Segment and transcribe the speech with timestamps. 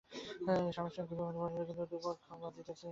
[0.71, 2.77] স্বামীর সঙ্গে বিবাদ বাধিল দাদার, কিন্তু দুইপক্ষ হইতে বাজিতেছে আমাকেই।